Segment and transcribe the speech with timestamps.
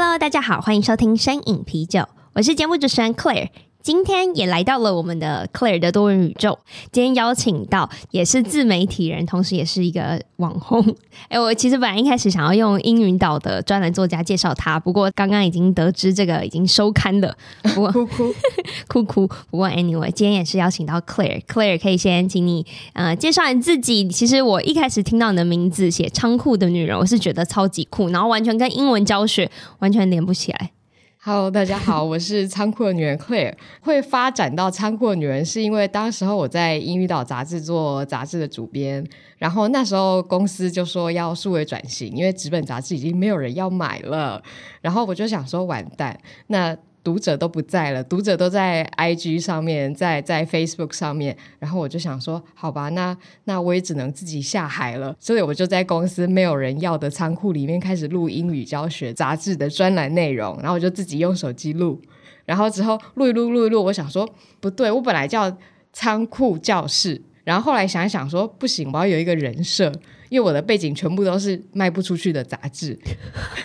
[0.00, 3.48] Hello，大家好，欢迎收听深影啤酒，我是节目主持人 Claire。
[3.88, 6.58] 今天也来到了我们的 Claire 的多元宇宙。
[6.92, 10.94] 今天邀请到也是自媒体人，同时也是一个网红。
[11.30, 17.34] 哎，我其实本来一开始想要用英语岛的专栏作家介绍他，不过刚刚已经得知这个已经收刊了。
[17.62, 18.34] 不过 哭哭
[18.88, 19.26] 哭哭。
[19.50, 21.40] 不过 anyway，今天也是邀请到 Claire。
[21.46, 24.06] Claire 可以先请你呃介绍你自己。
[24.08, 30.72] 其实我一开始听到你的名字写仓库的女人，我是觉得超级酷，然后完全跟英文教学完全连不起来。
[31.20, 33.52] Hello，大家好，我是仓库的女人 Claire。
[33.80, 39.04] 会发展到仓库的女人，是因为当时候我在英语岛杂志做杂志的主编，
[39.36, 44.40] 然后那时候公司就说要数位转型，因为纸本杂志已经没有人要买了，
[44.80, 46.76] 然后我就想说完蛋，那。
[47.08, 61.98] 读者都不在了，读者都在 IG 上面，在在 Facebook 上面，然后我就想说，好吧，那那我也只能自己下海了，所以我就在公司没有人要的仓库里面开始录英语教学杂志的专栏内容，然后我就自己用手机录，
[62.44, 64.28] 然后之后录一录录一录，我想说
[64.60, 65.56] 不对，我本来叫
[65.94, 69.90] 仓库教室，然后后来想一想说不行，我要有一个人设，
[70.28, 72.98] 因为我的背景全部都是卖不出去的杂志。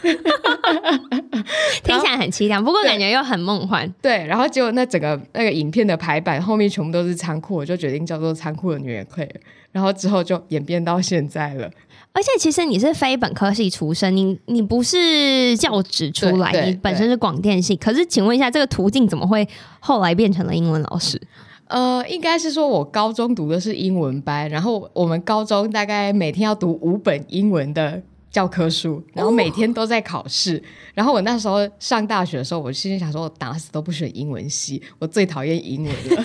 [1.84, 3.92] 听起来很凄凉，不过感觉又很梦幻。
[4.02, 9.30] 对，然后结果那整个那个影片的排版后面全部都是仓库，我就决定叫做仓库的女人 Claire。
[9.72, 11.70] 然后之后就演变到现在了。
[12.12, 17.76] 而且其实你是非本科系出身，你你不是教职出来，你本身是广电系。
[17.76, 19.48] 可是请问一下，这个途径怎么会
[19.80, 21.20] 后来变成了英文老师？
[21.70, 28.04] 呃，应该是说我高中读的是英文班，然后我们高中大概每天要读五本英文的。
[28.34, 30.58] 教科书，然后每天都在考试。
[30.58, 30.62] 哦、
[30.96, 36.22] 然后我那时候上大学的时候，我心里想说，我打死都不选英文系，我最讨厌英文了。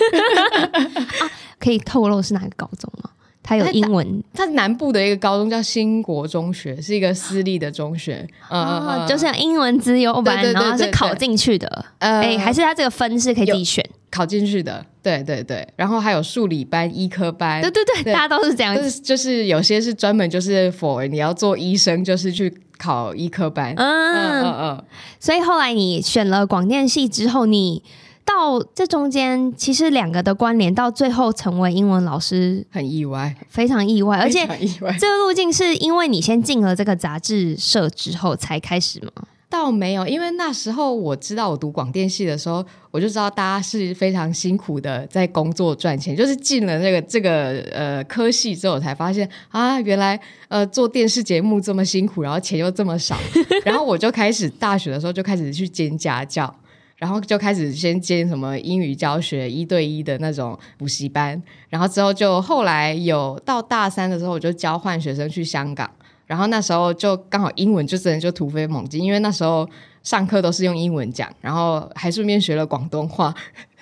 [1.21, 3.11] 啊、可以透露是哪个高中吗？
[3.41, 8.27] 它有英文，它南部的一个高中叫兴国中学，是一个私立的中学。
[8.47, 11.85] 啊、呃，就是英文资优班，然后是考进去的。
[11.99, 13.87] 呃，哎，还是它这个分是可以自己选。
[14.11, 18.13] 考进去的，对对对，然后还有数理班、医科班，对对对，对。
[18.13, 24.83] 大家都是这样，就是就是有些是专门就是 for 你要做医生，就是去考医科班，嗯嗯嗯，
[25.19, 27.83] 所以后来你选了广电系之后，你
[28.25, 39.11] 到这中间其实两个的关联，到最后成为英文老师，很意外，非常意外，非常意外，而且这个路径是因为你先进了这个杂志社之后才开始吗？
[39.49, 46.15] 倒没有，因为那时候我知道我读广电系的时候，我就知道大家是非常辛苦的在工作赚钱。
[46.15, 53.17] 就是进了那个这个呃科系之后，才发现啊，原来呃做电视节目这么辛苦，然后钱又这么少。
[53.65, 56.53] 然后我就开始大学的时候就开始去兼家教，
[56.97, 65.89] 然后就开始先兼什么英语教学一对一的那种补习班，然后之后就后来有到大三的时候，我就交换学生去香港。
[66.29, 69.67] 然后那时候就刚好英文就真的就突飞猛进，因为那时候
[70.03, 73.33] 上课都是用英文讲，然后还顺便学了广东话。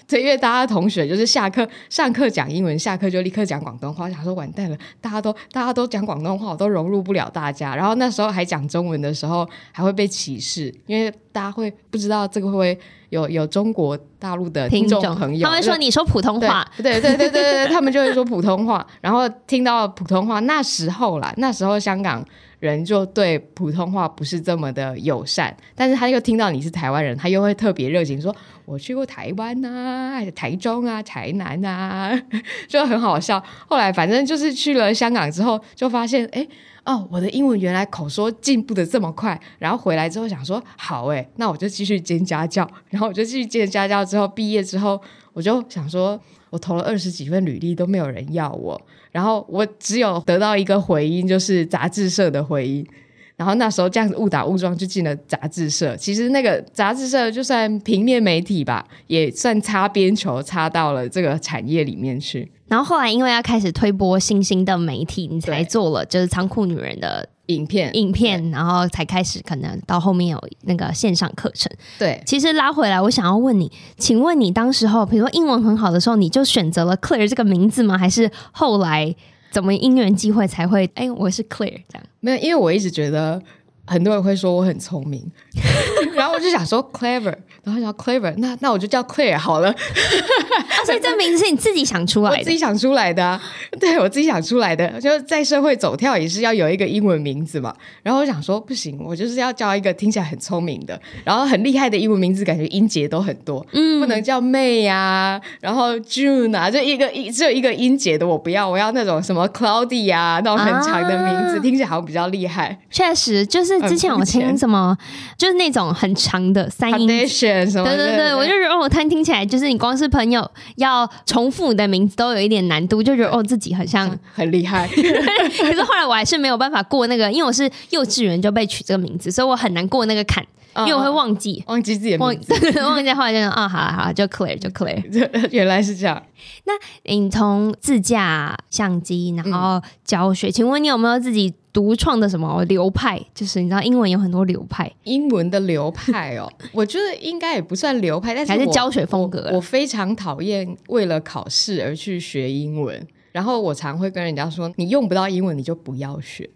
[0.07, 7.75] 对，因为大家同学就是下课上课讲英文，下课就立刻讲广东话，想说完蛋了，大家都大家都讲广东话，我都融入不了大家。
[7.75, 12.79] 然后那时候还讲中文的时候，还会被歧视，因为大家会不知道这个会不会
[13.09, 22.25] 有有中国大陆的听众朋友，他们说你说普通话，对对对对对，他们就会说普通话，然后听到普通话，那时候啦，那时候香港。
[22.59, 28.35] 人就对普通话不是这么的友善，但是他又听到你是台湾人，他又会特别热情说
[28.65, 32.19] ：“我去过台湾啊，台中啊，台南啊，
[32.67, 36.47] 就很好笑。”后来反正就是去了香港之后，就发现哎
[36.87, 39.37] 哦，我的英文原来口说进步的这么快。
[39.59, 44.05] 然后回来之后想说：“好诶，那我就继续兼家教。”然后我就继续兼家教。
[44.05, 44.99] 之后毕业之后，
[45.33, 46.17] 我就想说，
[46.49, 48.81] 我投了二十几份履历都没有人要我。
[49.11, 52.87] 然后我只有得到一个回音，就是杂志社的回音。
[53.35, 55.93] 然后那时候这样子误打误撞就进了杂志社。
[55.97, 62.49] 其实那个杂志社就算平面媒体吧，也算擦边球，擦到了这个产业里面去。
[62.67, 67.29] 然后后来因为要开始推播新兴的媒体，你才做了就是仓库女人的。
[67.47, 71.71] 影片，影片，然后才开始，可能到后面有那个线上课程。
[71.97, 77.97] 对，其实拉回来，我想要问你，请问你当时候，比如说英文很好的时候，你就选择了 Claire 这个名字吗？
[77.97, 79.15] 还是后来
[79.49, 80.91] 怎么因缘际会才会？
[80.95, 82.03] 哎，我是 Claire 这样？
[82.19, 83.41] 没有，因为我一直觉得
[83.87, 85.25] 很多人会说我很聪明，
[86.13, 89.69] 然后我就想说 clever，然后想 clever，那那我就叫 Claire 好了。
[89.69, 92.37] 啊，所以这名字是你自己想出来的？
[92.37, 93.41] 我自己想出来的啊，
[93.79, 97.73] 对，我自己想出来的，就在社会走跳也是要有一个英文名字嘛。
[98.03, 112.77] 然后我想说不行，我就是要叫一个听起来很聪明的，然后很厉害的英文名字，感觉音节都很多，嗯，不能叫 May 呀，然后 June 啊，就一个一只有一个音节的我不要，我要那种什么 Cloudy 啊，那种很长的名字，啊、听起来好像比较厉害。
[112.89, 114.97] 确实，就是之前我听什么，
[115.37, 117.27] 就是那种很长的三音
[117.69, 124.87] 什么，对对对，我就觉得哦，他听起来就是你光是朋友要重复你的名字都有一点难度，就觉得哦自己很像很厉害。
[124.87, 130.45] 可是后来我还是没有办法过那个，因为我是幼稚园就被取这个名字，所以我很难过那个坎，
[130.79, 135.01] 因为我会忘记忘记自己的名字， 忘记后来就说啊，好了好了，就 Claire 就 Claire，
[135.51, 136.21] 原来是这样。
[136.65, 136.73] 那
[137.03, 143.19] 你从自驾相机，然后教学，请问你有没有自己独创的什么流派？
[143.33, 149.49] 就是你知道英文有很多流派，英文的流派哦， 我觉得应该也不算流派，但是还是教学风格。
[149.53, 156.47] 我非常讨厌为了考试而去学英文，然后我常会跟人家说，你用不到英文，你就不要学。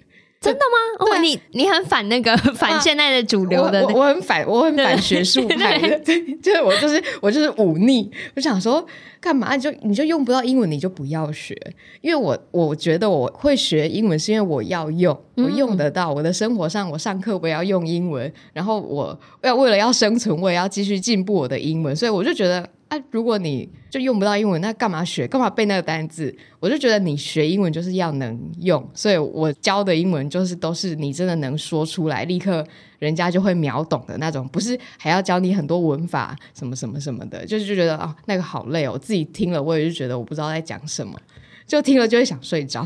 [0.42, 1.06] 真的吗？
[1.06, 8.10] 哦，你你很反那个 反现在的主流的，我我很反，我很反学术派 的，对，就是我就是我就是忤逆。
[8.36, 8.84] 我想说，
[9.20, 11.56] 干嘛你就你就用不到英文，你就不要学。
[12.02, 16.12] 因为我我觉得我会学英文，是因为我要用，我用得到。
[16.12, 22.68] 我的生活上，我上课我也要用英文，然后我要为了要生存，我也要继续进步我的英文，所以我就觉得。
[22.92, 25.26] 啊，如果你就用不到英文，那干嘛学？
[25.26, 26.36] 干嘛背那个单字？
[26.60, 32.68] 我就觉得你学英文就是要能用，所以我教的英文就是都是你真的能说出来，立刻
[33.00, 41.18] 人家就会秒懂的那种，不是还要教你很多文法什么什么什么的，就是就觉得哦，那个好累哦，我自己听了我也就觉得我不知道在讲什么，
[41.66, 42.86] 就听了就会想睡着。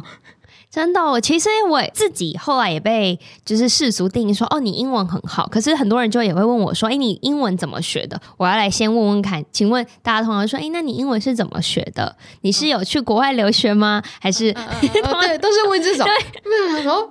[0.76, 5.48] 真的，我其实我自己后来也被就是世俗定义说，哦，你英文很好。
[5.48, 8.20] 可是很多人就也会问我说，哎，你英文怎么学的？
[8.36, 12.14] 我要来先问问看，请问大家通常说，哎，那你英文是怎么学的？
[12.42, 14.04] 你是有去国外留学吗？
[14.20, 16.06] 还是、嗯嗯嗯嗯、对，都是问这种。
[16.06, 17.10] 对，然后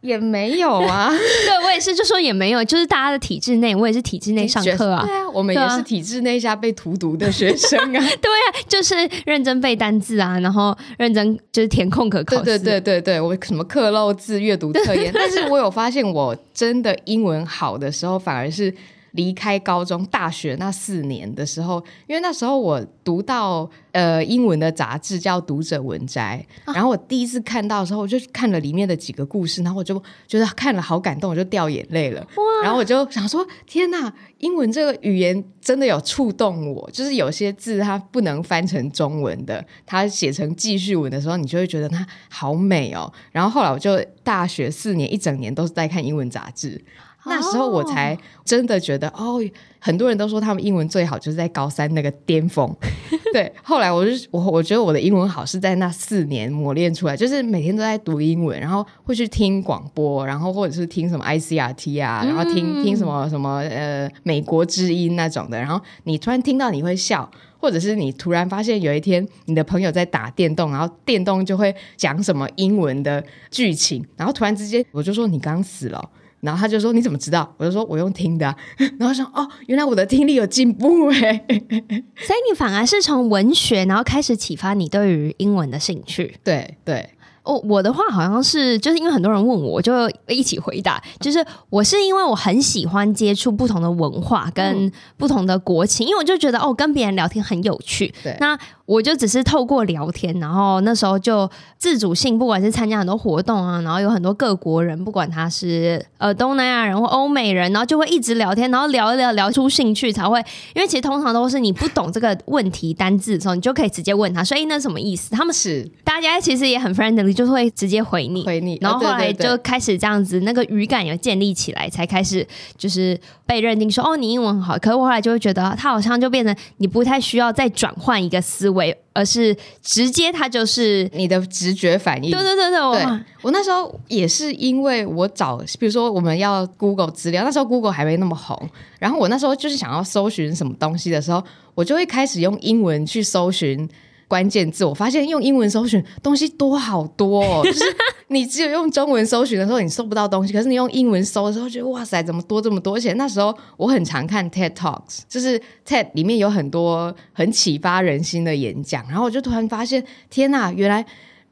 [0.00, 1.08] 也没有啊。
[1.46, 5.02] 对，我也是，就说也没有，就是大家的体制内，我也是体制内上课啊。
[5.06, 8.00] 对啊，我们也是体制内下被荼毒的学生啊。
[8.20, 12.42] 对啊，就是认真背单字啊，然后认真就是填空可考试。
[12.42, 12.95] 对对对对。
[13.00, 18.72] 对对，我什么刻漏字、阅读测验，但是我有发现，我真的英文好的时候，反而是
[19.16, 32.20] 离开高中、大学那四年的时候，因为那时候我读到呃英文的杂志叫《读者文摘》，然后我第一次看到的时候，我就看了里面的几个故事，然后我就觉得看了好感动，我就掉眼泪了。
[32.20, 43.12] 哇然后我就想说：天呐，英文这个语言真的有触动我，就是有些字它不能翻成中文的，它写成记叙文的时候，你就会觉得它好美哦。
[43.32, 46.82] 然后后来我就大学四年一整年都是在看英文杂志。
[47.26, 49.40] 那时候我才真的觉得哦，
[49.78, 52.74] 很多人都说他们英文最好就是在高三那个巅峰。
[53.32, 76.10] 对，后来我就我我觉得我的英文好是在那四年磨练出来，就是每天都在读英文，然后会去听广播，然后或者是听什么 ICRT 啊，然后听听什么什么呃美国之音那种的，然后你突然听到你会笑，或者是你突然发现有一天你的朋友在打电动，然后电动就会讲什么英文的剧情，然后突然之间我就说你刚死了。
[76.46, 78.56] 然后他就说：“你怎么知道？”我就说：“我用听的啊。
[78.98, 86.36] ”然后说：“哦，原来我的听力有进步哎！”所以你反而是从文学，然后开始启发你对于英文的兴趣。
[86.44, 87.10] 对对。
[87.46, 89.92] 哦，我的话好像是就是因为很多人问我，我就
[90.26, 91.02] 一起回答。
[91.20, 98.12] 就是我是因为我很喜欢接触不同的文化跟不同的国情，嗯、因为我就觉得哦，跟别人聊天很有趣。
[98.22, 101.48] 对，那我就只是透过聊天，然后那时候就
[101.78, 110.38] 自主性，不管是参加很多活动啊，然后有很多各国人，不管他是呃东南亚人或欧美人，然后就会一直聊天，然后聊一聊聊出兴趣才会。
[110.74, 115.30] 因为其实通常都是你不懂这个问题单字的时候，你就可以直接问他，所以那什么意思？
[115.30, 117.35] 他们是大家其实也很 friendly。
[117.36, 122.44] 就会直接回你，回你，然后后来就开始这样子，那个语感有建立起来，才开始
[122.78, 124.78] 就是被认定说哦，你英文很好。
[124.78, 132.30] 可是我后来就会觉得，他好像就变成你不太需要再转换一个思维，而是直接他就是 你的直觉反应。
[132.30, 133.04] 对对对对，我对
[133.42, 138.58] 我那时候也是因为我找，比如说我们要 Google 资料，那时候 Google 还没那么红，
[138.98, 143.88] 然后我那时候就是想要搜寻什么东西的时候，我就会开始用英文去搜寻。
[144.28, 147.84] 关键字，我发现用英文搜寻东西多好多哦， 就是
[148.28, 152.96] 你只有用中文搜寻的时候，你搜不到东西，可是你用英文搜的时候，觉得哇塞，怎么多这么多？
[152.96, 161.04] 而且那时候我很常看 TED Talks，就是 TED 里面有很多很启发人心的演讲，然后我就突然发现，天哪，原来。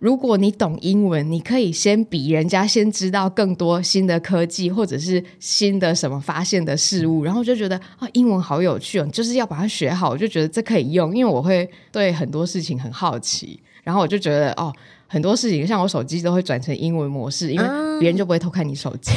[0.05, 10.11] 如果你懂英文，你可以先比人家先知道更多新的科技，或者是新的什么发现的事物，然后就觉得啊，英文好有趣哦，就是要把它学好。
[10.11, 14.71] 我就觉得这可以用，因为我会对很多事情很好奇，然后我就觉得哦。
[15.15, 17.65] 很多事情，像我手机都会转成英文模式，因为
[18.01, 19.13] 别人就不会偷看你手机，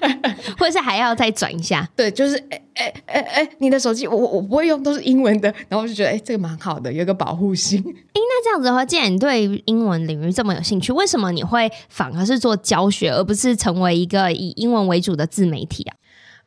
[0.00, 1.88] 嗯、 或者是还要再转一下。
[1.94, 7.78] 对，就是哎哎哎哎，你的手机我我不会用，都是英文的，然后我就觉得哎，这个蛮好的，有个保护性。
[7.78, 15.94] 哎，那这样子的话，既然你对英文领域这么有兴趣，为什么你会反而是做教学，而不是成为一个以英文为主的自媒体啊？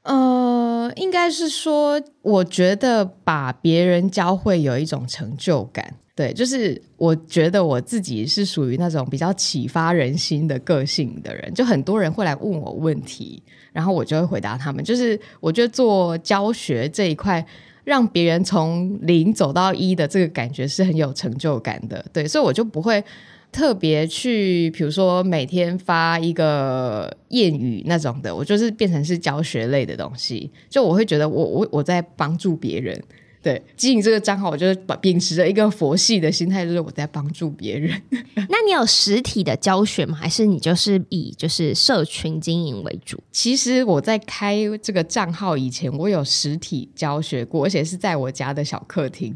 [0.03, 5.95] 呃，应该是说，我觉得把别人教会有一种成就感。
[6.21, 13.41] 对，就是我觉得我自己是属于那种比较启发人心的个性的人，就很多人会来问我问题，
[13.73, 14.83] 然后我就会回答他们。
[14.83, 17.43] 就是我觉得做教学这一块，
[17.83, 22.05] 让别人从零走到一的这个感觉是很有成就感的。
[22.13, 23.03] 对，所以我就不会
[23.51, 30.51] 特别去，比如说每天发一个谚语那种的，我就是变成是教学类的东西。
[30.69, 33.03] 就我会觉得我我我在帮助别人。
[33.43, 37.99] 对，经营这个账号，我就是秉持着一个佛系的心态，就是我在帮助别人。
[38.49, 40.15] 那你有实体的教学吗？
[40.15, 43.17] 还是你就是以就是社群经营为主？
[43.31, 49.35] 其实我在开这个账号以前，我有实体教学过，而且是在我家的小客厅，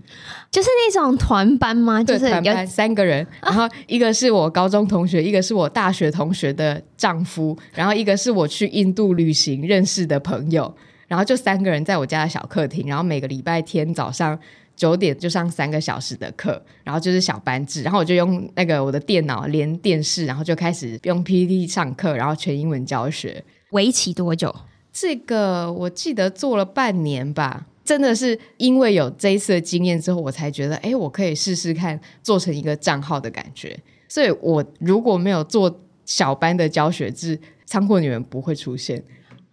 [0.51, 2.03] 就是那种团班吗？
[2.03, 10.71] 对，就是团班三个人，然后一个是我高中同学，一个是我大学同学的丈夫，然后一个是我去印度旅行认识的朋友。
[11.07, 14.37] 然后就三个人在我家的小客厅，然后每个礼拜天早上
[14.75, 23.43] 九点就上三个小时的课，然后就是小班制，然后我就用那个我的电脑连电视，然后就开始用 PPT 上课，然后全英文教学。
[23.71, 24.53] 为期多久？
[24.91, 33.77] 这个我记得做了半年吧，真的是因为有这一次的经验之后，我才觉得，哎，我可以试试看做成一个账号的感觉。
[34.07, 39.03] 所以我如果没有做小班的教学制，仓库女人不会出现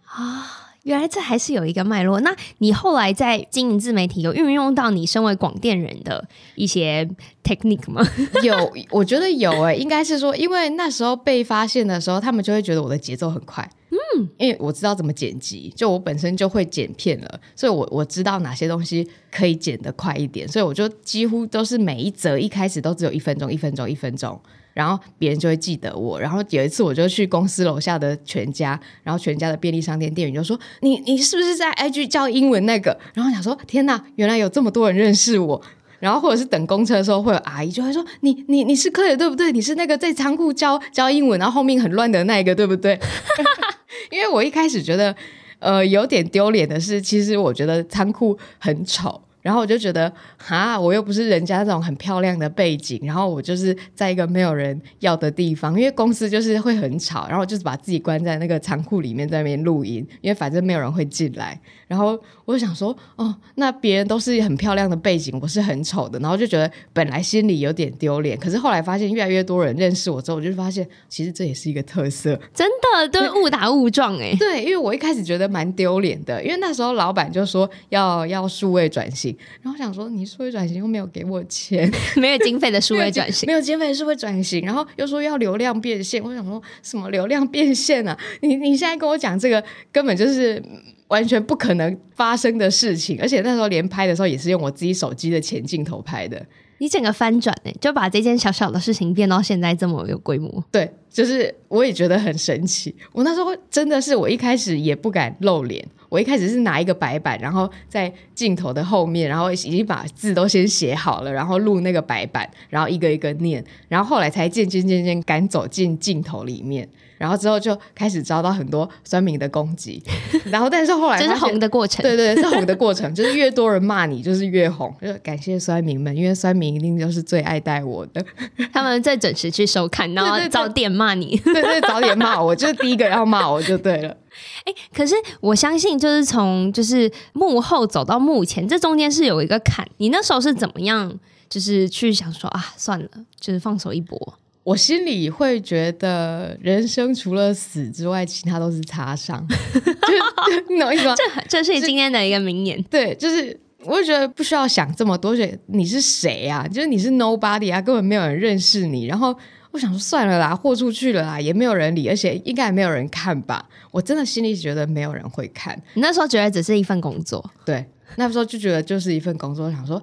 [0.05, 0.62] 啊。
[0.83, 2.19] 原来这还是有一个脉络。
[2.21, 7.09] 那你后来在经营自媒体，有运用到你身为广电人的一些
[7.43, 8.05] technique 吗？
[8.43, 13.67] 有，我觉得有诶、欸，应该是说，因为那时候被发现的时候，他们就会觉得我的节奏很快。
[14.15, 24.39] 嗯，因为我知道怎么剪辑，就我本身就会剪片了，所以我我知道哪些东西可以剪得快一点，所以我就几乎都是每一则一开始都只有一分钟，一分钟，一分钟。
[24.73, 26.19] 然后别人就会记得我。
[26.19, 35.61] 然后有一次，我就去公司楼下的全家，然后全家的便利商店店员就说：“你你是不是在 IG 教英文那个？”然后想说：“天哪，原来有这么多人认识我。”
[35.99, 39.51] 然后或者是等公车的时候，会有阿姨就会说：“你你你是 Claire 对不对？
[39.53, 42.99] 你是那个在仓库教教英文，然后后面很乱的那个对不对？”
[44.11, 45.15] 因为我一开始觉得，
[45.59, 49.21] 呃，有点丢脸的是，其实我觉得仓库很丑。
[49.43, 61.59] 然后我就觉得，哈，我又不是人家那种很漂亮的背景，然后我就是在一个没有人要的地方，因为公司就是会很吵，然后就是把自己关在那个仓库里面，在那边录音，因为反正没有人会进来。
[61.87, 68.35] 然后我就想说，哦，那别人都是很漂亮的背景，我是很丑的，然后就觉得本来心里有点丢脸。
[68.37, 74.33] 可是后来发现越来越多人认识我之后，我就发现其实这也是一个特色，真的都误打误撞哎。
[74.39, 88.17] 对，因为我一开始觉得蛮丢脸的，因为那时候老板就说要要数位转型，然后想说你数位转型又没有给我钱， 没有经费的数位转型，没有经费的数位转型，然后又说要流量变现，我想说什么流量变现啊？
[88.41, 90.61] 你你现在跟我讲这个根本就是。
[91.09, 96.43] 完全不可能发生的事情，而且那时候连拍的时候也是用我自己手机的前镜头拍的。
[96.79, 100.63] 你整个翻转呢，就把这件小小的事情变到现在这么有规模。
[100.71, 102.93] 对，就是我也觉得很神奇。
[103.11, 105.85] 我那时候真的是，我一开始也不敢露脸。
[106.09, 116.87] 我一开始是拿一个白板，然后在镜头的后面，然后已经把字都先写好了，然后录那个白板，然后一个一个念，然后后来才渐渐渐渐敢走进镜头里面。
[117.23, 120.03] 然后之后就开始遭到很多酸民的攻击，
[120.51, 124.93] 然后但是后来这是红的过程，对对，对，是红的过程， 就是越多人骂你，就是越红。
[125.01, 128.21] 就感谢酸民们，因为酸民一定就是最爱戴我的，
[128.73, 134.17] 他们在准时去收看，然后早点骂你，对，对对，早点骂我，就是第一个要骂我就对了。
[134.65, 139.87] 哎，可是我相信，就是从就是幕后走到幕前，这中间是有一个坎。
[139.99, 143.07] 你那时候是怎么样，就是去想说啊，算了，
[143.39, 144.33] 就是放手一搏。
[144.63, 149.45] 我心里会觉得，人生除了死之外，其他都是擦伤。
[149.51, 151.13] 就你懂我意思吗？
[151.17, 152.81] 这这是你今天的一个名言。
[152.83, 156.65] 对，就是我就觉得不需要想这么多，觉得你是谁啊？
[156.65, 159.05] 就是你是 nobody 啊，根本没有人认识你。
[159.05, 159.37] 然后
[159.71, 163.67] 我想说，算了啦，豁出去了啦，也没有人理，而且应该也没有人看吧。
[163.91, 165.77] 我真的心里觉得没有人会看。
[165.93, 170.01] 你那时候觉得只是一份工作，对，那时候就觉得就是一份工作，想说。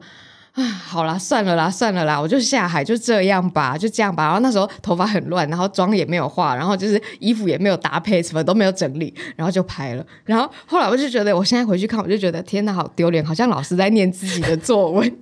[0.52, 4.24] 啊，好啦，算了啦，算了啦，我就下海，就这样吧，就这样吧。
[4.24, 10.04] 然后那时候头发很乱，然后妆也没有化，然后就是衣服也没有搭配，什么都没有整理，然后就拍了。
[10.24, 15.10] 然后后来我就觉得，我现在回去看，我就觉得天哪，好丢脸，好像老师在念自己的作文。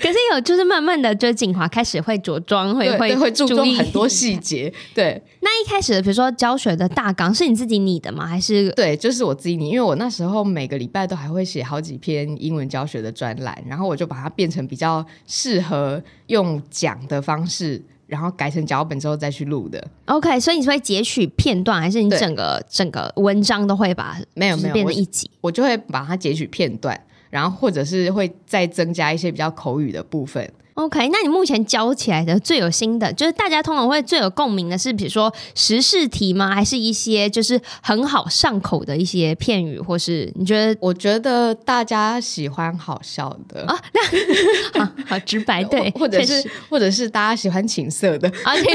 [0.00, 4.72] 可是有，就是慢慢的，就景华开始会着装，会会会注重很多细节。
[4.94, 8.26] 对，那一开始的，比如说教学的大纲是你自己拟的吗？
[8.26, 19.84] 还是对，就是我自己拟，因为我那时候每个礼拜都还会写好几篇英文教学的专栏，然后我就把它变成比较适合用讲的方式，然后改成脚本之后再去录的。
[20.04, 25.48] OK，所以你是会截取片段，还是你整个整个文章都会把没有没有变成一集我？
[25.48, 27.00] 我就会把它截取片段。
[27.30, 30.50] 然后或者是会再增加一些比较口语的部分。
[30.78, 36.54] OK，那你目前教起来的最有心的，就是大家通常会最有共鸣的是，比如说时事题吗？
[36.54, 40.78] 还是一些就是很好上口的一些片语，或是你觉得？
[40.80, 44.00] 我觉得大家喜欢好笑的啊，那
[44.84, 48.72] 好，好直白，对，或者是或者是大家喜欢情色的，而且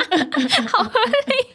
[0.72, 0.90] 好。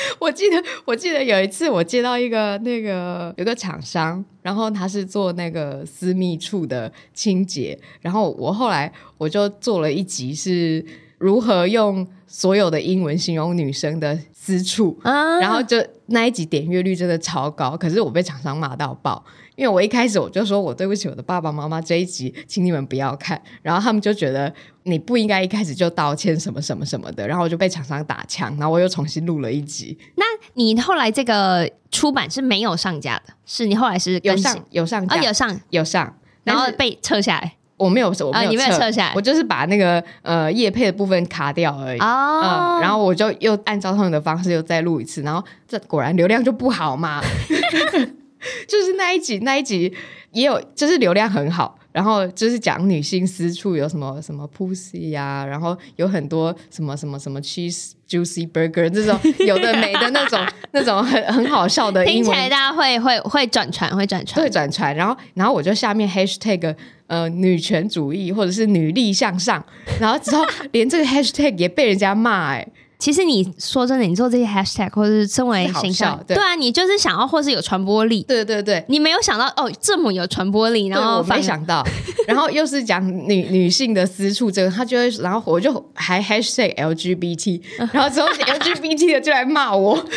[0.18, 10.84] 我记得，我记得有一次我接到一个那个有个厂商，然后他是做那个私密处的清洁，然后我后来我就做了一集是
[11.18, 19.24] 如何用所有的英文形容女生的私处，啊、然后就那一集点阅率真的超高，可是我被厂商骂到爆。
[19.56, 24.52] 因为我一开始我就说我对不起我的爸爸妈妈这一集，请你们不要看，然后他们就觉得
[24.84, 29.98] 你不应该一开始就道歉什么什么什么的，然后我就被厂商打枪，然后我又重新录了一集。
[30.14, 35.60] 那你后来这个出版是没有上架的，是你后来是有上有上架，哦，有上。
[35.70, 37.56] 有上，然后被撤下来。
[37.78, 41.98] 我没有，我没有撤，下来，我就是把那个呃叶配的部分卡掉而已。
[41.98, 47.22] 然后我就又按照他们的方式又再录一次，然后这果然流量就不好嘛。
[48.68, 49.92] 就是那一集，那一集
[50.32, 66.72] 也有，就是流量很好，然后就是讲女性私处有什么什么 pussy 呀、啊，然后有很多什么什么什么 cheese juicy burger 这种有的没的那种那种很很好笑的英文，听起来大家会会会转传，会转传，会转传，然后然后我就下面 hashtag
[67.08, 69.64] 呃女权主义或者是女力向上，
[70.00, 72.72] 然后之后连这个 hashtag 也被人家骂哎、欸。
[72.98, 81.86] 其实你说真的，你做这些 hashtag 或者是称为形象，对，对啊，你就是想要或是有传播力，对对对，你没有想到哦这么有传播力，然后我没想到，
[82.26, 90.10] 然后又是讲女女性的私处，这个他就会，然后我就还 hashtag LGBT， 然后之后 LGBT 的就来骂我， 就是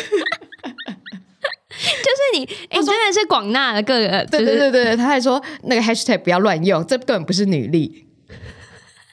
[2.34, 8.06] 你，哎，真的是广纳的各个，对对对对，他还说那个 hashtag 不要乱用，这根本不是女力。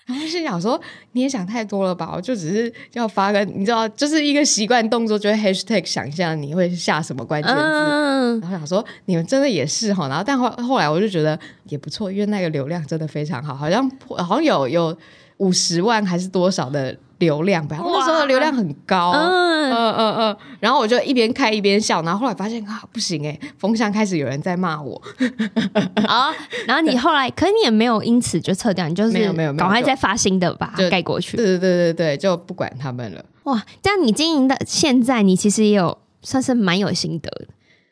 [0.10, 2.12] 然后心想说，你也想太多了吧？
[2.16, 7.62] 我就只是要发个，你知道，就是一个习惯动作，就会 hashtag 想象你会下什么关键字。
[7.62, 10.08] 嗯、然后想说，你们真的也是哈。
[10.08, 14.98] 然后但后后来我就觉得也不错，因为那个流量真的非常好，好像好像有有
[15.38, 16.98] 五十万还是多少的。
[17.20, 25.00] 流量吧，那时候的流量很高，嗯嗯嗯嗯，然后我就一边开一边笑，然后后来发现啊，不行哎，风向开始有人在骂我
[26.08, 26.34] 啊，
[26.66, 33.24] 然后你后来，可是你也没有因此就撤掉，你就是没有没有赶快再发新的把它盖过去，对对对对对，就不管他们了。
[33.44, 37.48] 哇，这样你经营的现在，你其实也有算是蛮有心得的，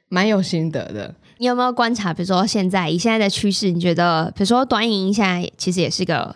[0.07, 1.13] 蛮有心得的。
[1.39, 2.13] 你有没有观察？
[2.13, 6.33] 比如说现在以现在的趋势，你觉得比如说短影音现在其实也是个。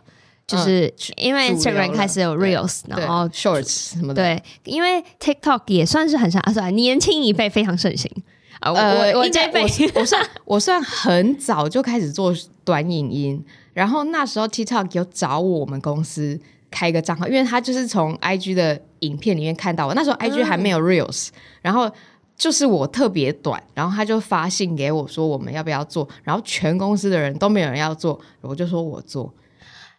[0.52, 4.22] 就是因为 Instagram 开始有 Reels，然后 Shorts 什么的。
[4.22, 8.12] 对，因为 TikTok 也算是很像啊，算年轻一辈非常盛行
[8.60, 8.72] 啊。
[8.74, 12.36] 呃、我我这辈我算我算很早就开始做
[12.66, 16.38] 短影音，然后那时候 TikTok 有找我们公司
[16.70, 21.90] 开一个账号，因为他就是从 IG 的影片里面看到我，那时候 IG 还没有 Reels，嗯、然后
[22.38, 29.34] 就是我特别短，然后他就发信给我说我们要不要做，然后全公司的人都没有人要做，我就说我做。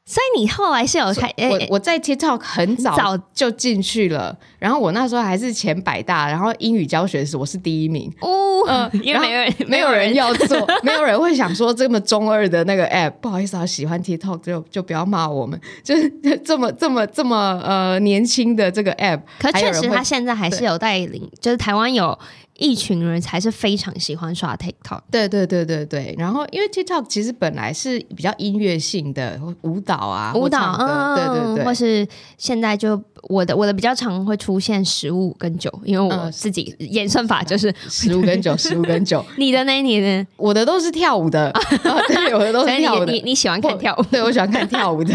[0.04, 16.08] 所以你后来是有开，我我在 TikTok 很早就进去了，然后我那时候还是前百大，然后英语教学时我是第一名哦，嗯，因为没有人没有人要做， 没有人会想说这么中二的那个 App，不好意思啊，喜欢 TikTok 就就不要骂我们，就是
[16.44, 22.16] 这么这么这么呃年轻的这个 App，可确实他现在还是有带领，就是台湾有。
[22.58, 26.14] 一群人才是非常喜欢刷 TikTok，对对对对对。
[26.16, 31.64] 然后因为 TikTok 其实本来是比较音乐性的舞蹈啊，舞蹈，嗯，对对对。
[31.64, 39.24] 或是现在就我的我的比较常会出现十五跟九，因为我自己演算法就是十五跟九， 十五跟九。
[39.36, 40.26] 你的呢你呢？
[40.36, 41.52] 我的都是跳舞的，
[42.08, 43.10] 对，我的都是跳舞的。
[43.12, 44.02] 你你喜欢看跳舞？
[44.10, 45.14] 对，我喜欢看跳舞的。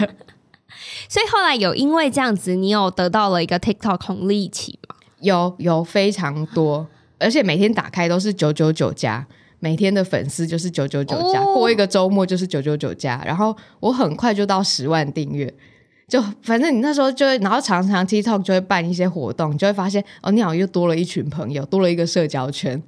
[1.10, 4.96] 所以后来有因为这样子，你有得到了一个 TikTok 红利期吗？
[5.22, 6.88] 有有非常多。
[7.20, 9.26] 而且每天打开都是九九九加，
[9.60, 15.52] 每天的粉丝就是九九九加，哦、过一个周末就是九九九加，然后我很快就到十万订阅。
[16.08, 22.82] 就反正你那时候就会，然后常常 TikTok 就会办一些活动，你就会发现哦，你好像又多了一群朋友，多了一个社交圈。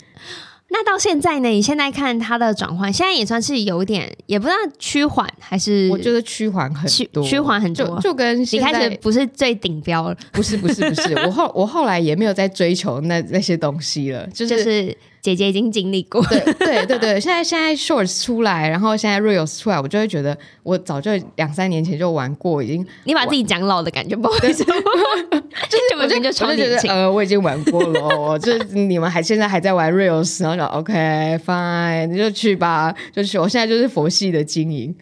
[0.72, 1.50] 那到现在呢？
[1.50, 5.90] 你现在看它的转换，现在也算是有点，也不知道趋缓还是？
[5.90, 14.58] 我觉得趋缓很多，趋缓很多，就就跟现在你开始不是最顶标了，不是不是不是，我后我后来也没有在追求那那些东西了，就是。
[14.58, 14.98] 就是
[15.36, 34.96] 姐姐已经经历过，对 对对对，现在现在 Shorts 出来，然后现在 Reels 出来，我就会觉得我早就两三年前就玩过，已经你把自己讲老的感觉，不好意思， 就是我就就超觉得呃，我已经玩过了，就是你们还现在还在玩 Reels，然后就 OK fine，你就去吧，就去，我现在就是佛系的经营。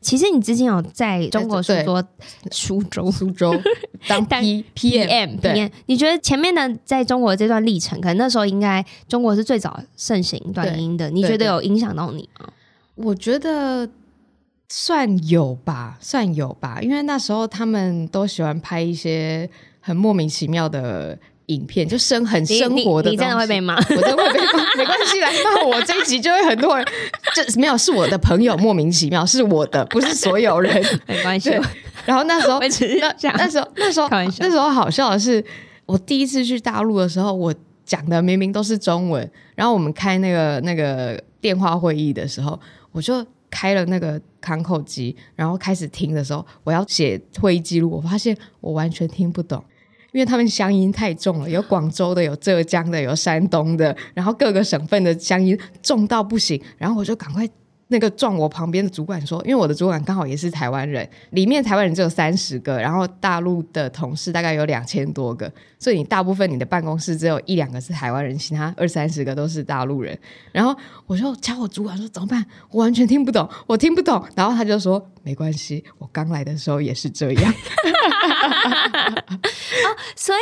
[0.00, 2.04] 其实你之前有在中国苏州、
[2.50, 3.58] 苏州、苏 州
[4.06, 12.48] 当 P P M P M，你觉得前面的在中国这段历程，可能那时候应该中国是最早盛行短音的，你觉得有影响到你吗？
[12.94, 13.88] 我觉得
[14.68, 19.48] 算有吧，算有吧，因为那时候他们都喜欢拍一些
[19.80, 21.18] 很莫名其妙的。
[21.50, 26.86] 影片就生很生活的，你，真的会被骂，我真的会被骂，没关系，来骂我这一集就会很多人，
[27.34, 30.72] 就没有是我的朋友莫名其妙，是我的，不是所有人，
[31.06, 31.50] 没关系。
[32.06, 34.08] 然后那时候，那那时候那时候
[34.38, 35.44] 那时候好笑的是，
[35.86, 42.58] 我第一次去大陆的时候，我讲的明明都是中文，然后我们开那个那个电话会议的时候，
[42.92, 49.62] 我就开了那个康扣机，然后开始听的时候，我要写会议记录，我发现我完全听不懂。
[50.12, 57.48] 因为他们乡音太重了，有广州的，有浙江的，有山东的，然后各个省份的乡音重到不行，然后我就赶快
[57.92, 70.16] 那个撞我旁边的主管说，因为我的主管刚好也是台湾人，里面台湾人只有三十个，然后大陆的同事大概有两千多个，所以你大部分你的办公室只有一两个是台湾人，其他二三十个都是大陆人，
[70.52, 70.74] 然后
[71.06, 72.46] 我就敲我主管说怎么办？
[72.70, 77.52] 我完全听不懂，我听不懂，然后他就说没关系，我刚来的时候也是这样。
[79.80, 80.38] 哦，所以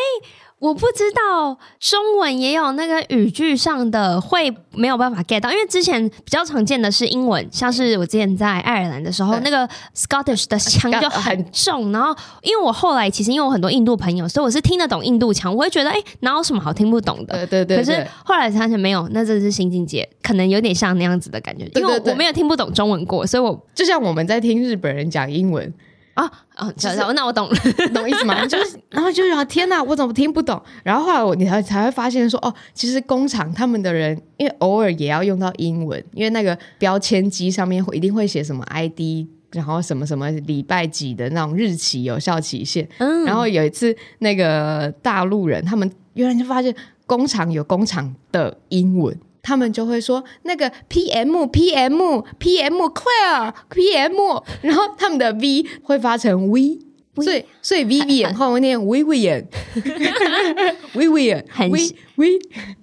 [0.59, 17.47] 我不知道中文也有那个语句上的会没有办法 get 到，因为之前比较常见的是英文，像是我之前在爱尔兰的时候，那个 Scottish 的腔就 很重，然后因为我后来其实因为我很多印度朋友，所以我是听得懂印度腔，我会觉得哎，哪有什么好听不懂的？
[17.47, 17.77] 对对对。
[17.77, 25.73] 可是后来发现没有，那这是新境界，可能有点像那样子的感觉，因为我没有听不懂中文过，所以我就像我们在听日本人讲英文。
[26.19, 27.55] 啊啊，知道，那我懂了，
[27.95, 28.45] 懂意思吗？
[28.45, 30.61] 就是，然后就想，天哪，我怎么听不懂？
[30.83, 42.89] 然后后来我你才才会发现说，哦，其实工厂他们的人，因为偶尔也要用到英文，因为那个标签机上面会一定会写什么 ID，然后什么什么礼拜几的那种日期有效期限。
[42.99, 46.75] 嗯，然后有一次那个大陆人，他们原来就发现
[47.07, 49.17] 工厂有工厂的英文。
[49.49, 54.15] 他们就会说那个 P M P M P M Claire P M，
[54.61, 56.79] 然后他们的 V 会发成 V，
[57.17, 62.39] 所以所以 Vivian 后面念 Vivian，Vivian 很 V V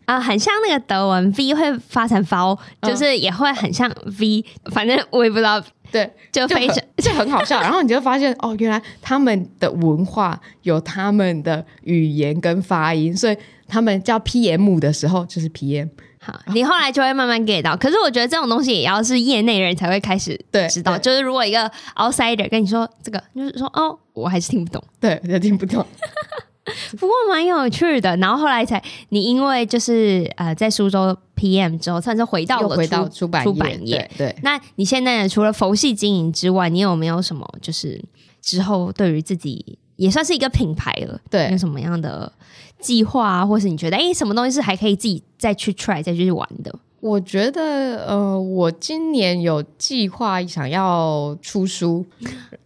[0.06, 3.88] 啊，很像那个德文 V 会发成 V，就是也会很像
[4.20, 7.62] V，反正我也不知道，对，就非常就很好笑。
[7.62, 15.90] 然后你就发现哦，原来他们的文化有他们的语言跟发音，所以他们叫 P M 的时候就是 P M。
[16.26, 17.78] 好，你后来就会慢慢 get 到。
[17.78, 20.98] 可是我觉得这种东西也要是业内人才会开始知道。
[20.98, 24.84] 就是如果一个 outsider 跟你说这个，就是说哦，我还是听不懂。
[25.00, 25.86] 对，我就听不懂。
[26.98, 28.18] 不过蛮有趣的。
[28.18, 33.98] 然后后来才，你因为就是呃，在苏州 PM 之后，算是回到了回到出版出版业。
[34.18, 35.30] 对，对，那你现在？
[35.30, 38.04] 除了佛系经营之外，你有没有什么就是
[38.42, 41.20] 之后对于自己也算是一个品牌了？
[41.30, 42.32] 对，有什么样的？
[42.80, 46.74] 计划啊，或是你觉得哎、什么东西是还可以自己再去 try 再去玩的？
[47.06, 52.04] 我觉得呃，我今年有计划想要出书，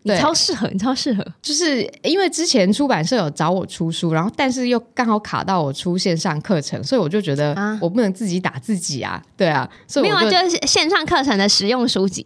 [0.03, 12.23] 你超适合，你超适合，就是因为之前出版社有找我出书，然后但是又刚好卡到我出线上课程，所以我就觉得我不能自己打自己啊，对啊，所以我没有啊，就是线上课程的实用书籍，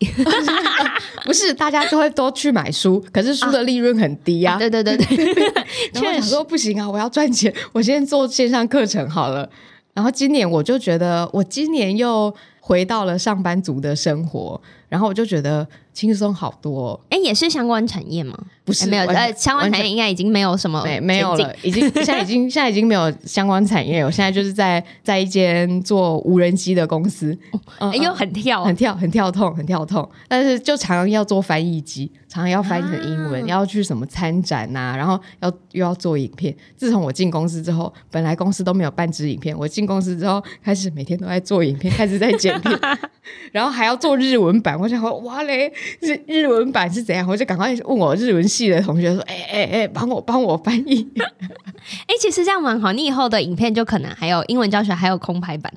[1.26, 5.17] 不是大家就会都去买书，可是书的利润很低啊，啊对对对对，
[5.93, 9.49] 然后我想说不行啊，我要赚钱，我先做线上课程好了。
[9.94, 14.60] 然后今年我就觉得，我今年又回到了上班族的生活，
[14.94, 17.00] 然后我就觉得轻松好多。
[17.10, 18.38] 哎，也是相关产业吗？
[18.64, 19.04] 不是，没有。
[19.08, 24.06] 呃，相关产业应该已经没有什么，没没有了，已经现在已经 现在已经没有相关产业。
[24.06, 27.36] 我现在就是在在一间做无人机的公司，
[27.80, 30.08] 哎呦，很跳，很跳，很跳痛，很跳痛。
[30.28, 36.56] 但是就常常要做翻译机，常常要翻译成英文，要去什么参展呐，然后要又要做影片。
[36.78, 42.80] 自从我进公司之后，本来公司都没有半支影片，我进公司之后开始每天都在做影片，开始在剪剪片，
[43.52, 44.83] 然后还要做日文版。
[44.84, 47.26] 我想说，哇嘞，日日文版是怎样？
[47.28, 51.08] 我就赶快问我日文系的同学说，哎哎哎，帮我帮我翻译。
[52.08, 55.72] 哎，其实这样蛮好，你以后的影片就可能还有英文教学，还有空拍版，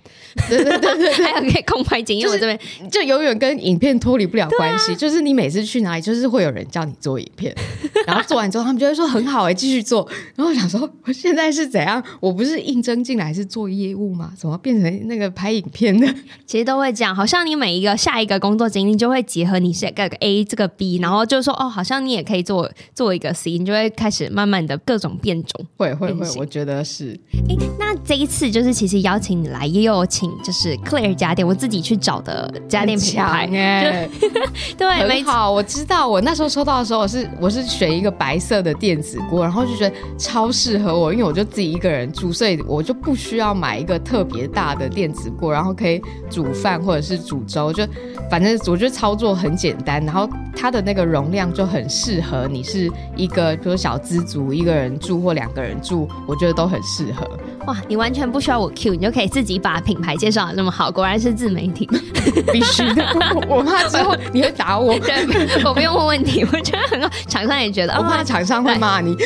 [0.49, 2.17] 对对对对，还有可以空拍剪。
[2.17, 2.59] 因为我这边
[2.91, 7.55] 就永远跟影片脱离不了关系，就是你每次去哪里，就是会有人叫你做影片，
[8.07, 10.09] 然后做完之后，他们就会说很好哎，继续做。
[10.37, 12.03] 然后我想说，我现在是怎样？
[12.21, 14.33] 我不是应征进来是做业务吗？
[14.37, 16.07] 怎么变成那个拍影片的？
[16.47, 25.67] 其实都会这样，好像你每一个下一个工作经历就会结合你是个 A 这个 B，然后就说哦，好像你也可以做做一个 C，你就会开始慢慢的各种变种。
[25.77, 27.19] 会会会，我觉得是。
[27.49, 33.49] 哎，那这一次就是其实邀请你来，也有请就是 Claire 家电，我自己去找的家电品牌。
[33.53, 34.09] 哎，
[34.77, 35.51] 对，很好。
[35.51, 47.87] 我知道，我那时候收到的时候，我是我是选一个白色的电子锅，然后就觉得超适合我，因为我就自己一个人住，所以我就不需要买一个特别大的电子锅，然后可以煮饭或者是煮粥，就
[48.31, 57.29] 反正我觉得操作很简单，然后它的那个容量就很适合你是一个比如小资族一个人住或两个人住，我觉得都很适合。
[57.67, 61.85] 哇，你完全不需要我 cue，你就可以自己把品牌介绍的那么好，果然是自媒体，
[62.53, 63.05] 必须的。
[63.49, 65.27] 我怕之后你会打我，对，
[65.65, 67.09] 我不用问问题，我觉得很好。
[67.27, 69.17] 厂商也觉得，我怕厂商会骂你。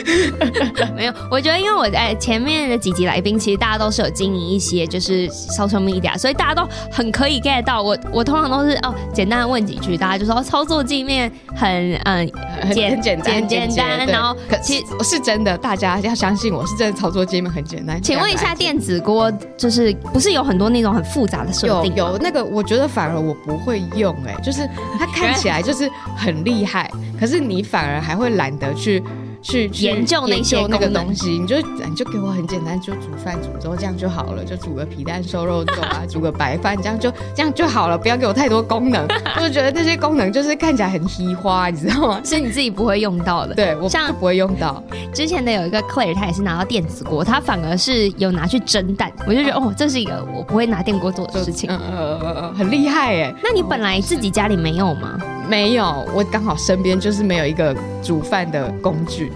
[0.96, 7.96] 没有，我觉得因为我在前面的几集来宾，其实大家都是有经营一些就是 social media，所以大家都很可以 get 到我。
[8.10, 12.31] 我通常都是哦，简单的问几句，大家就说操作界面很嗯
[12.72, 18.00] 简很简单简单，然后其实是真的，大家要相信我是真的操作界面很简单。
[18.03, 21.94] 请问一下，电子锅就是不是有很多那种很复杂的设定？
[21.94, 29.03] 有有那个，我觉得反而我不会用哎、欸，就是它看起来就是很厉害，可是你反而还会懒得去。
[29.42, 39.07] 去研究那些那个东西，你就你就给我很简单，就煮饭煮粥这样就好了，就煮个皮蛋瘦肉粥啊， 煮个白饭这样就这样就好了，不要给我太多功能。
[39.37, 42.20] 我就觉得那些功能就是看起来很稀花，你知道吗？
[42.24, 43.55] 是你自己不会用到的。
[43.55, 44.83] 对，我像不会用到。
[45.12, 51.70] 之前的有一个 Claire，他也是拿到电子锅，他反而是有拿去蒸蛋，我就觉得哦，这是一个我不会拿电锅做的事情。
[51.70, 53.35] 嗯嗯嗯嗯，很厉害耶。
[53.42, 55.18] 那你本来自己家里没有吗？
[55.50, 59.32] 没有，我刚好身边就是没有一个煮饭的工具。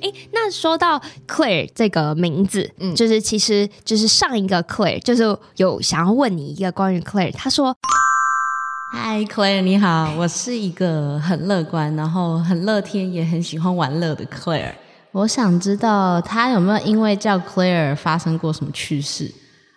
[0.00, 7.76] 哎，那说到 Claire 这个名字，嗯，就是其实就是上一个 Claire，就是有想要问你一个关于 Claire，他说
[8.94, 14.74] ：“Hi Claire，你好，我是一个很乐观，然后很乐天，也很喜欢玩乐的 Claire。
[15.10, 19.28] 我想知道他有没有因为叫 Claire 发生过什么趣事？”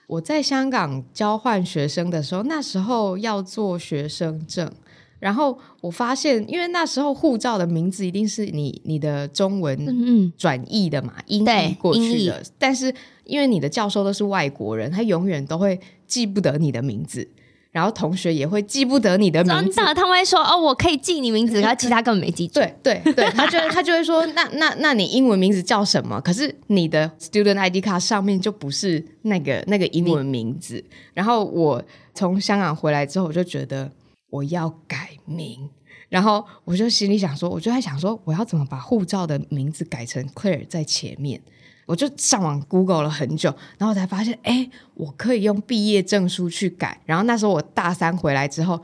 [0.07, 4.71] 我在香港交换学生的时候，那时候要做学生证，
[5.19, 17.27] 然后我发现，因为那时候护照的名字一定是你你的中文转译的嘛，英译过去的，但是因为你的教授都是外国人，他永远都会记不得你的名字。
[17.73, 22.53] 然后同学也会记不得你的名字，真的，他们会说哦，我可以记你名字， 然后其他根本没记住。
[22.53, 26.21] 对对对，他就他就会说，那那 那你英文名字叫什么？
[26.21, 30.81] 可是你的 student ID 卡上面就不是那个那个英文名字。
[31.15, 31.83] 然后我
[32.13, 33.91] 从香港回来之后，我就觉得
[34.29, 35.67] 我要改名，
[36.09, 41.41] 然后我就心里想说，我就在想说，我要怎么把护照的名字改成 Claire 在前面。
[41.85, 46.99] 我就上网 Google 了很久，然后才发现，哎，我可以用毕业证书去改。
[47.05, 48.81] 然后那时候我大三回来之后，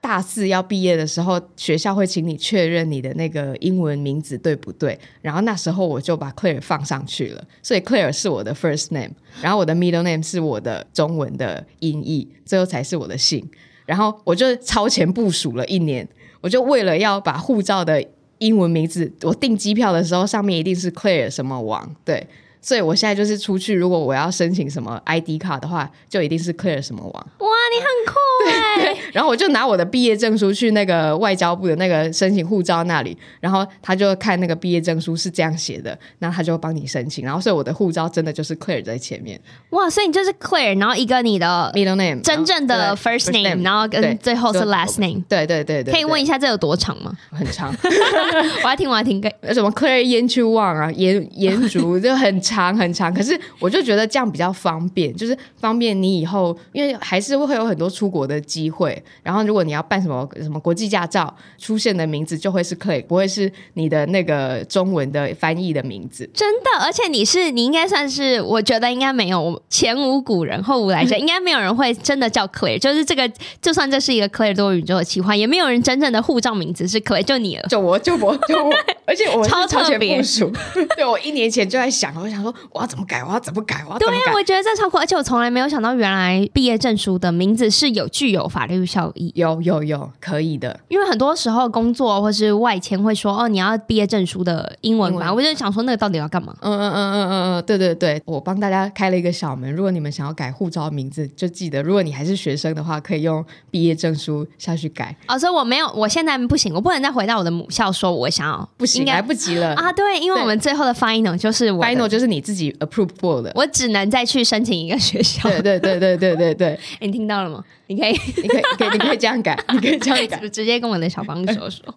[0.00, 4.98] 大四要毕业的时候，学校会请你确认你的那个英文名字对不对。
[5.20, 13.48] 然后那时候我就把 Claire 放上去了，所以 Claire 是我的 first name，然后我的 middle name 是我的中文的音译，最后才是我的姓。
[13.86, 16.08] 然后我就超前部署了一年，
[16.40, 18.04] 我就为了要把护照的
[18.42, 22.26] 英文名字，我订机票的时候上面一定是 Clear 什么王，对。
[22.62, 27.12] 所以我现在就是出去，如果我要申请什么 ID 卡的话，就一定是 Claire 什么王。
[27.12, 28.96] 哇，你很酷 哎！
[29.12, 37.24] 然后我就拿我的毕业证书去那个外交部的那个申请护照那里，然后他就看那个毕业证书是这样写的，那他就帮你申请。
[37.24, 39.40] 然后所以我的护照真的就是 Claire 在前面。
[39.70, 45.22] 哇，所以你就是 Claire，然后一个你的 middle name，真正的 first name，然后跟最后是 last name。
[45.28, 45.92] 对对对对。
[45.92, 47.12] 可以问一下这有多长吗？
[47.30, 47.74] 很长。
[48.64, 49.20] 我要听，我要听。
[49.52, 53.38] 什么 Claire Yen Chu Wang 啊，颜颜竹 就很长很长，可是。
[53.58, 59.00] 我就觉得这样比较方便，就是方便你以后，因为还是会有很多出国的机会。
[59.22, 66.28] 然后如果你要办什么什么国际驾照，出现的名字就会是 Claire，不会是你的那个中文的翻译的名字。
[66.34, 72.78] 真的，而且你是你应该算是，我觉得应该没有前无古人后无来者， 应该没有人会真的叫 Claire。
[72.78, 78.72] 就是这个，就算这是一个 Claire 多宇宙的奇幻，也没有人真正的护照名字是 Claire，就你了，就我就我就我，
[79.06, 80.20] 而且我超特别。
[80.96, 84.18] 对，我一年前就在想，我想说我要怎么改，我要怎么改，我要怎么改。
[84.24, 89.32] 对啊，我觉得这超酷，而且我从来没有想到，原来毕业证书的名字是有具有法律效益。
[89.34, 90.78] 有有有，可以的。
[90.88, 96.54] 因为很多时候工作或是外签会说，哦，你要毕业证书的英文版，文我就想说那个到底要干嘛？
[96.60, 105.14] 嗯嗯嗯嗯嗯嗯，对对对，我帮大家开了一个小门，如果你们想要改护照名字，就记得，如果你还是学生的话，可以用毕业证书下去改。
[105.28, 109.92] 哦，所以我没有，我现在不行，我不能再回到我的母校说我想要，不行，来不及了啊！
[109.92, 115.48] 对，因为我们最后的 final 就是我 final 就是你自己 approve 过的，我只能再去申请一个学校。
[115.50, 117.62] 对对对对对对对， 你听到了吗？
[117.86, 121.94] 你可以， 你可以，可以，你可以这样改， 你可以这样改，直接跟我的小帮手说，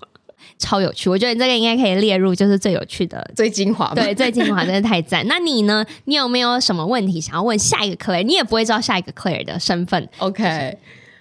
[0.58, 1.10] 超有趣。
[1.10, 3.94] 我觉得你这个应该可以列入，就是最有趣的、最精华。
[3.96, 5.26] 对，最精华真的太赞。
[5.28, 5.86] 那你呢？
[6.06, 8.24] 你有没有什么问题想要问下一个 Claire？
[8.24, 10.08] 你也不会知道下一个 Claire 的身份。
[10.20, 10.78] OK，就是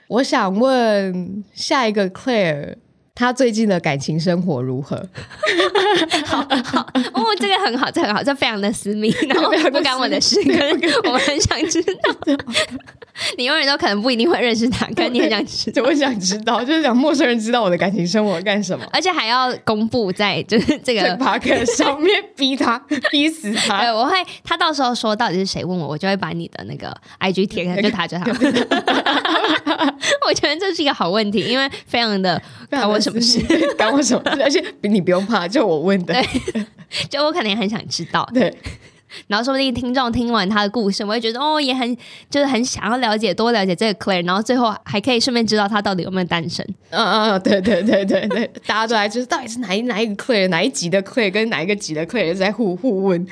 [0.08, 2.74] 我想问下一个 Claire。
[3.16, 4.96] 他最近的感情生活如何？
[6.26, 6.80] 好好
[7.12, 12.36] 哦，这个很好，这个很好，这非常的私密， 然后不干我的事，可是我们很想知道。
[13.38, 22.76] 你永远都可能不一定会认识他，可是你很想知道，我想知道，就是想陌生人知道我的感情生活干什么，而且还要公布在就是这个 podcast 上面逼他，
[23.12, 23.82] 逼死他。
[23.82, 29.93] 对，我会，他到时候说到底是谁问我，我就会把你的那个 IG 贴开，就他就他。
[30.26, 32.40] 我觉得这是一个好问题，因为非常的
[32.70, 33.40] 干我什么事，
[33.76, 36.66] 干 我什么事， 而且你不用怕，就我问的，对，
[37.08, 38.56] 就我可能也很想知道，对。
[39.28, 41.96] 然后说不定听众听完他的故事，我会觉得哦，也很
[42.28, 46.66] 就是很想要了解，多了解这个 Claire，然后最后还可以顺便知道他到底有没有单身。
[46.90, 53.24] 嗯嗯，对对对对对，大家都来就是到底是哪一哪一个 Claire，哪一集的 Claire 跟哪一个集的 Claire 在互互问。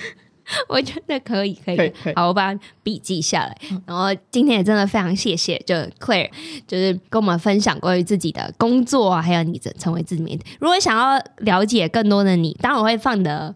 [0.69, 3.57] 我觉得可以，可以，可以，好，我把笔记下来。
[3.87, 6.31] 然后今天也真的非常谢谢，就 Claire，
[6.67, 10.45] 就是跟我们分享关于自己的工作啊，还有你的成为自媒体。
[10.59, 13.55] 如果想要了解更多的你，当然我会放的。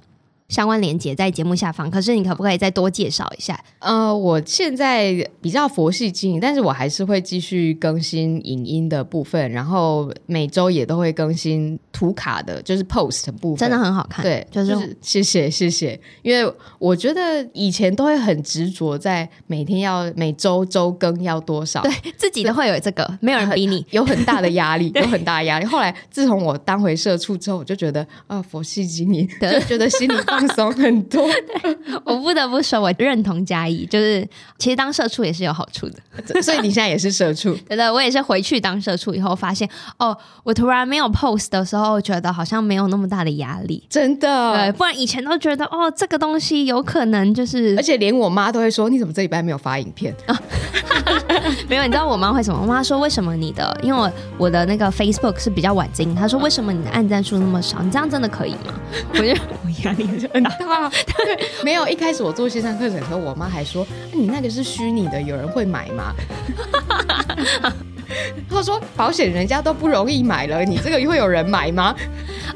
[0.48, 3.58] 相关连接在节目下方，可是你可不可以再多介绍一下？
[3.80, 14.22] 呃，我现在比较佛系经营，但是我还是会继续更新影音的部分，然后每周也都会更新图卡的，就是 post 部分，真的很好看。
[14.22, 25.66] 对，就是谢谢谢谢，因为我觉得以前都会很执着在每天要每周周更要多少，对自己都会有这个，没有人逼你，有很大的压力， 有很大的压力。
[25.66, 30.14] 后来自从我当回社畜之后，我就觉得啊、呃，佛系经营，对 就觉得心里。
[30.38, 31.26] 放松很多，
[32.04, 34.26] 我不得不说，我认同嘉义，就是
[34.58, 35.98] 其实当社畜也是有好处的，
[36.42, 39.68] 所以你现在也是社畜， 对的，我也是回去当社畜以后发现，
[39.98, 50.14] 哦，我突然没有 post 的时候，觉得好像没有那么大的压力，真的，对，不然以前都觉得哦，这个东西有可能就是，而且连我妈都会说，你怎么这礼拜没有发影片？
[51.68, 52.60] 没有，你知道我妈会什么？
[52.60, 57.80] 我妈说，为什么你的，因为我我的那个 Facebook 是比较晚经营，她说，为什么你的按赞数那么少？
[57.82, 58.74] 你这样真的可以吗？
[59.12, 60.50] 我觉得我压力很大。
[61.24, 66.12] 对，没有，一开始我做线上课程的时候，我妈还说，你那个是虚拟的，有人会买吗？
[68.48, 71.94] 她说保险人家都不容易买了，你这个会有人买吗？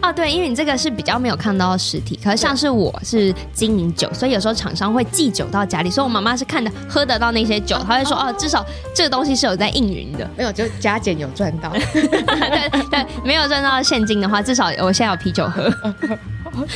[0.01, 15.71] 哦，对，因为你这个是比较没有看到实体，可是像是我是经营酒，所以有时候厂商会寄酒到家里，所以我妈妈是看的喝得到那些酒，她会说哦，至少这个东西是有在应允的， 没有就加减有赚到，对对，没有赚到现金的话，至少我现在有啤酒喝。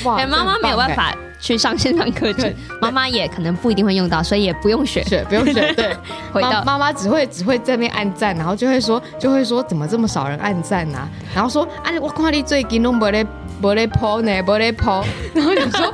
[0.04, 5.52] 哇，妈妈没有办法去上线上课程，妈妈也可能不一定会用到，所以也不用学，学不用学。
[5.74, 5.94] 对，
[6.32, 11.08] 回到妈妈只会只会在那边按赞，然后就会说就会说怎么这么少人按赞啊？
[11.34, 13.26] 然后说啊，我看你最近弄不嘞
[13.60, 15.04] 不嘞 po 呢，不嘞 po。
[15.34, 15.92] 然后就说，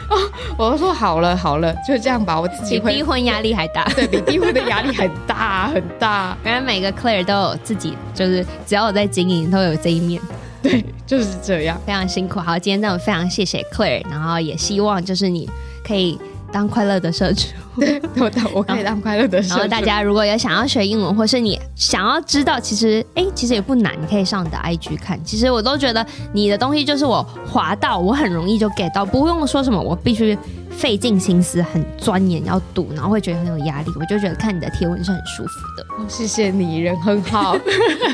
[0.56, 6.36] 我就说好了好了，就这样吧，我自己会比逼婚压力还大，对，比逼婚的压力很大很大。
[6.44, 10.20] 原来每个 Claire 都有自己，就是只要我在经营，都有这一面。
[10.62, 12.40] 对，就是这样，非常辛苦。
[12.40, 15.48] 好，今天真的非常谢谢 Claire，然后也希望就是你
[15.84, 16.18] 可以
[16.56, 17.48] 当快乐的社畜。
[17.78, 19.54] 对，我当我可以当快乐的社畜。
[19.56, 25.22] 然后大家如果有想要学英文，或是你想要知道，其实哎，其实也不难，你可以上你的 IG 看。
[25.22, 30.38] 其实我都觉得你的东西就是我滑到，我很容易就 get 到，不用说什么，我必须。
[30.76, 33.90] 费尽心思，很钻研，要读，然后会觉得很有压力。
[33.98, 36.06] 我就觉得看你的贴文是很舒服的。
[36.06, 37.56] 谢谢你，人很好。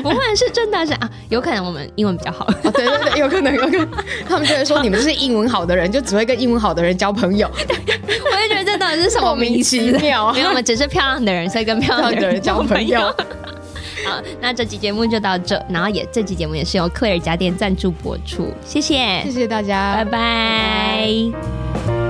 [0.01, 1.09] 不会是真的是啊？
[1.27, 2.45] 有可能我们英文比较好。
[2.45, 3.89] 哦、对对对，有可能，有可能。
[4.29, 7.51] 他们就会说你们是英文好的人，就只会跟英文好的人交朋友。
[8.33, 10.33] 我就觉得这到底是什么莫名其妙？
[10.35, 13.01] 因为我们只是漂亮的人，所以跟漂亮的人 交朋友。
[14.05, 20.11] 好，那这期节目就到这，然后也这期节目也是由 Claire 家电赞助播出，谢谢，谢谢大家，拜拜。
[20.11, 22.02] 拜拜。